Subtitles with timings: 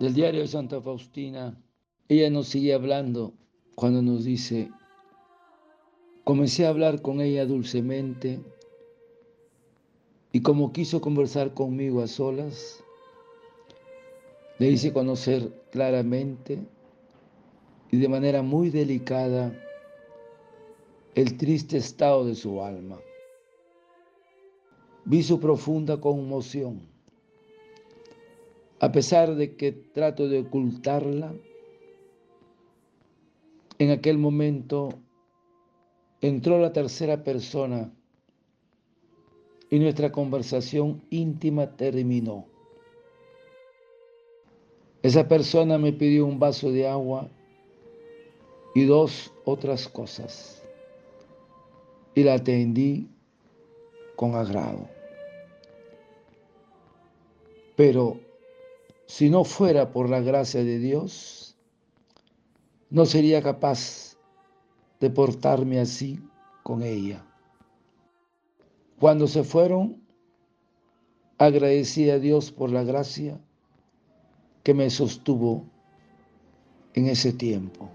[0.00, 1.62] del diario de Santa Faustina,
[2.08, 3.34] ella nos sigue hablando
[3.74, 4.70] cuando nos dice,
[6.24, 8.40] comencé a hablar con ella dulcemente
[10.32, 12.82] y como quiso conversar conmigo a solas,
[14.58, 16.58] le hice conocer claramente
[17.90, 19.52] y de manera muy delicada
[21.14, 22.98] el triste estado de su alma.
[25.04, 26.88] Vi su profunda conmoción
[28.80, 31.34] a pesar de que trato de ocultarla,
[33.78, 34.88] en aquel momento
[36.22, 37.92] entró la tercera persona
[39.68, 42.46] y nuestra conversación íntima terminó.
[45.02, 47.28] Esa persona me pidió un vaso de agua
[48.74, 50.62] y dos otras cosas
[52.14, 53.08] y la atendí
[54.16, 54.88] con agrado.
[57.76, 58.29] Pero
[59.10, 61.56] si no fuera por la gracia de Dios,
[62.90, 64.16] no sería capaz
[65.00, 66.20] de portarme así
[66.62, 67.26] con ella.
[69.00, 70.00] Cuando se fueron,
[71.38, 73.40] agradecí a Dios por la gracia
[74.62, 75.64] que me sostuvo
[76.94, 77.90] en ese tiempo.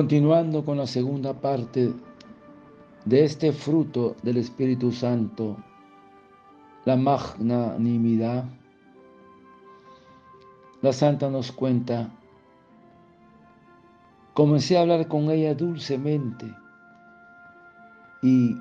[0.00, 1.92] Continuando con la segunda parte
[3.04, 5.58] de este fruto del Espíritu Santo,
[6.86, 8.46] la magnanimidad,
[10.80, 12.08] la santa nos cuenta,
[14.32, 16.46] comencé a hablar con ella dulcemente
[18.22, 18.56] y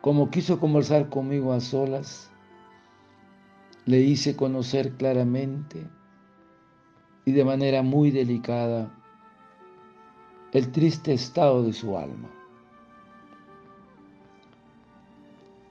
[0.00, 2.30] como quiso conversar conmigo a solas,
[3.84, 5.84] le hice conocer claramente
[7.24, 8.92] y de manera muy delicada
[10.56, 12.30] el triste estado de su alma.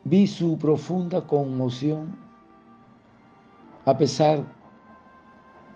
[0.04, 2.16] Vi su profunda conmoción
[3.86, 4.46] a pesar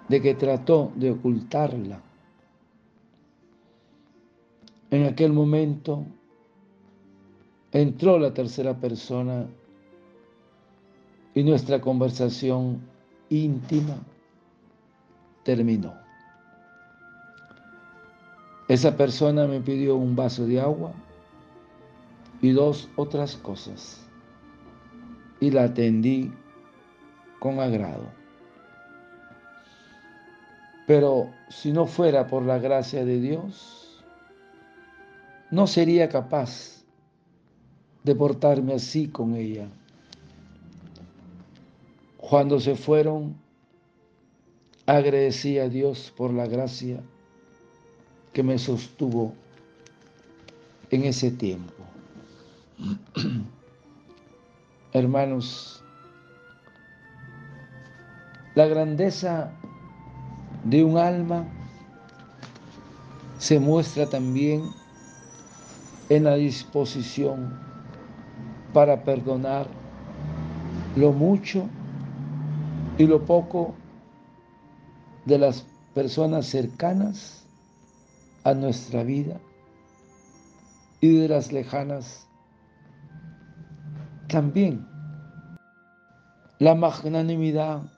[0.10, 2.00] de que trató de ocultarla.
[4.92, 6.06] En aquel momento
[7.72, 9.48] entró la tercera persona
[11.34, 12.80] y nuestra conversación
[13.30, 13.98] íntima
[15.42, 16.09] terminó.
[18.70, 20.94] Esa persona me pidió un vaso de agua
[22.40, 24.00] y dos otras cosas
[25.40, 26.32] y la atendí
[27.40, 28.06] con agrado.
[30.86, 34.04] Pero si no fuera por la gracia de Dios,
[35.50, 36.84] no sería capaz
[38.04, 39.68] de portarme así con ella.
[42.18, 43.36] Cuando se fueron,
[44.86, 47.02] agradecí a Dios por la gracia
[48.40, 49.34] que me sostuvo
[50.92, 51.84] en ese tiempo.
[54.94, 55.84] Hermanos,
[58.56, 59.52] la grandeza
[60.64, 61.44] de un alma
[63.40, 64.70] se muestra también
[66.08, 67.60] en la disposición
[68.72, 69.68] para perdonar
[70.96, 71.66] lo mucho
[72.98, 73.74] y lo poco
[75.26, 77.40] de las personas cercanas
[78.44, 79.40] a nuestra vida
[81.02, 82.28] y de las lejanas
[84.28, 84.88] también.
[86.60, 87.92] La magnanimidad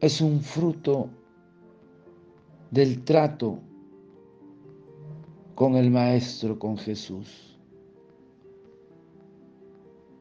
[0.00, 1.10] es un fruto
[2.70, 3.58] del trato
[5.54, 7.58] con el Maestro, con Jesús.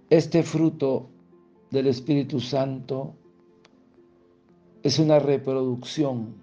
[0.09, 1.09] Este fruto
[1.71, 3.15] del Espíritu Santo
[4.83, 6.42] es una reproducción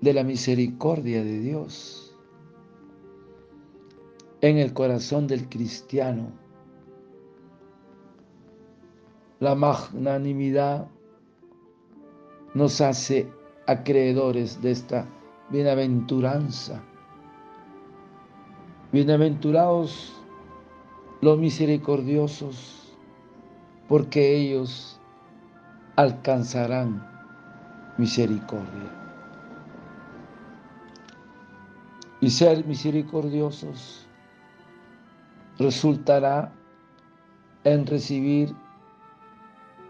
[0.00, 2.16] de la misericordia de Dios
[4.40, 6.32] en el corazón del cristiano.
[9.38, 10.88] La magnanimidad
[12.54, 13.28] nos hace
[13.66, 15.06] acreedores de esta
[15.50, 16.82] bienaventuranza.
[18.92, 20.14] Bienaventurados
[21.20, 22.96] los misericordiosos,
[23.88, 25.00] porque ellos
[25.96, 27.06] alcanzarán
[27.98, 28.99] misericordia.
[32.20, 34.06] Y ser misericordiosos
[35.58, 36.52] resultará
[37.64, 38.54] en recibir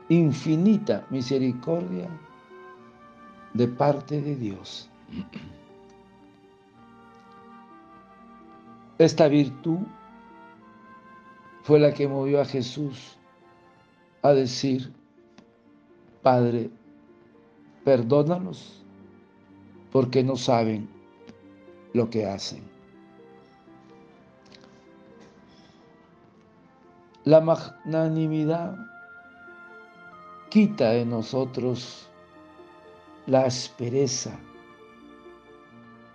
[0.09, 2.09] infinita misericordia
[3.55, 4.89] de parte de Dios.
[8.99, 9.79] Esta virtud
[11.63, 13.17] fue la que movió a Jesús
[14.23, 14.93] a decir,
[16.23, 16.71] Padre,
[17.85, 18.85] perdónalos
[19.91, 21.00] porque no saben
[21.93, 22.63] lo que hacen.
[27.25, 28.77] La magnanimidad
[30.49, 32.09] quita de nosotros
[33.27, 34.37] la aspereza,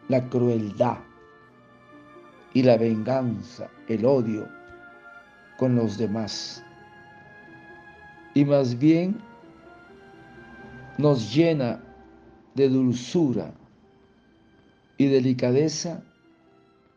[0.10, 0.98] la crueldad
[2.54, 4.48] y la venganza, el odio
[5.58, 6.64] con los demás.
[8.34, 9.18] Y más bien
[10.98, 11.80] nos llena
[12.56, 13.52] de dulzura
[14.98, 16.04] y delicadeza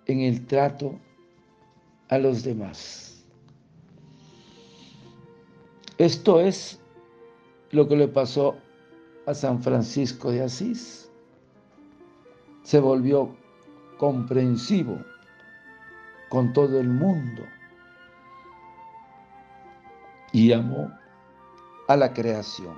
[0.06, 0.99] en el trato
[2.09, 3.25] a los demás.
[5.99, 6.81] Esto es
[7.71, 8.56] lo que le pasó
[9.27, 11.11] a San Francisco de Asís.
[12.62, 13.37] Se volvió
[13.99, 14.99] comprensivo
[16.29, 17.43] con todo el mundo
[20.33, 20.91] y amó
[21.89, 22.77] a la creación.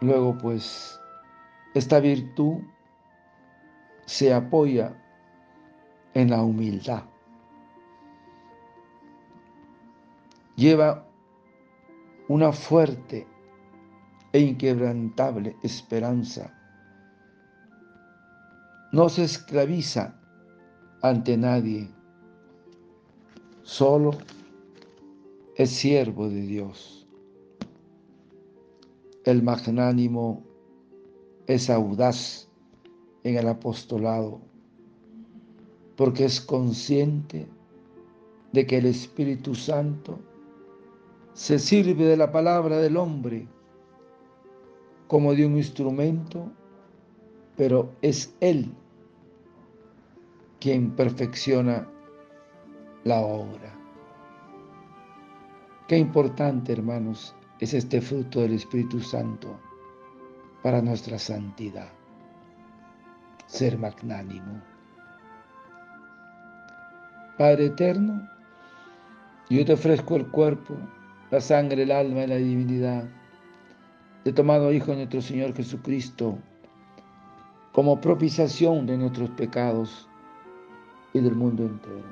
[0.00, 1.00] Luego, pues,
[1.74, 2.58] esta virtud
[4.06, 4.96] se apoya
[6.14, 7.02] en la humildad.
[10.56, 11.04] Lleva
[12.28, 13.26] una fuerte
[14.32, 16.54] e inquebrantable esperanza.
[18.92, 20.20] No se esclaviza
[21.02, 21.90] ante nadie,
[23.62, 24.12] solo
[25.56, 27.08] es siervo de Dios.
[29.24, 30.53] El magnánimo
[31.46, 32.48] es audaz
[33.22, 34.40] en el apostolado,
[35.96, 37.46] porque es consciente
[38.52, 40.18] de que el Espíritu Santo
[41.32, 43.48] se sirve de la palabra del hombre
[45.08, 46.50] como de un instrumento,
[47.56, 48.72] pero es Él
[50.60, 51.88] quien perfecciona
[53.04, 53.74] la obra.
[55.88, 59.58] Qué importante, hermanos, es este fruto del Espíritu Santo
[60.64, 61.90] para nuestra santidad.
[63.44, 64.62] Ser magnánimo.
[67.36, 68.26] Padre eterno,
[69.50, 70.74] yo te ofrezco el cuerpo,
[71.30, 73.04] la sangre, el alma y la divinidad
[74.24, 76.38] de tomado Hijo de nuestro Señor Jesucristo
[77.72, 80.08] como propiciación de nuestros pecados
[81.12, 82.06] y del mundo entero.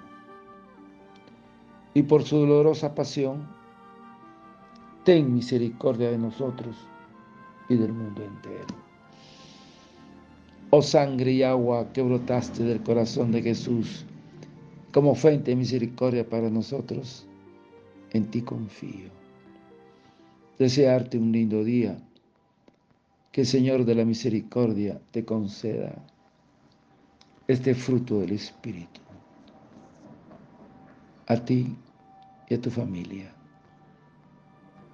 [1.94, 3.48] Y por su dolorosa pasión,
[5.04, 6.91] ten misericordia de nosotros
[7.68, 8.74] y del mundo entero.
[10.70, 14.06] Oh sangre y agua que brotaste del corazón de Jesús,
[14.92, 17.26] como fuente de misericordia para nosotros,
[18.12, 19.10] en ti confío.
[20.58, 21.98] Desearte un lindo día,
[23.32, 25.94] que el Señor de la misericordia te conceda
[27.48, 29.00] este fruto del Espíritu,
[31.26, 31.76] a ti
[32.48, 33.34] y a tu familia.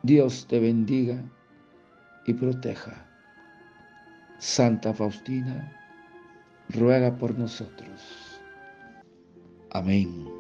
[0.03, 1.23] Dios te bendiga
[2.29, 3.07] y proteja.
[4.39, 5.73] Santa Faustina,
[6.69, 8.41] ruega por nosotros.
[9.71, 10.38] Amén.